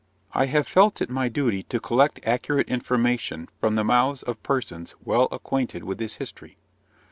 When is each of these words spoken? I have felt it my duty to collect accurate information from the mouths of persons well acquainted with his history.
I 0.33 0.47
have 0.47 0.65
felt 0.67 0.99
it 0.99 1.11
my 1.11 1.29
duty 1.29 1.61
to 1.61 1.79
collect 1.79 2.19
accurate 2.25 2.67
information 2.69 3.49
from 3.59 3.75
the 3.75 3.83
mouths 3.83 4.23
of 4.23 4.41
persons 4.41 4.95
well 5.05 5.27
acquainted 5.31 5.83
with 5.83 5.99
his 5.99 6.15
history. 6.15 6.57